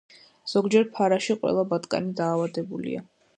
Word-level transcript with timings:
ზოგჯერ 0.53 0.87
ფარაში 0.95 1.35
ყველა 1.43 1.67
ბატკანი 1.75 2.17
დაავადებულია. 2.23 3.05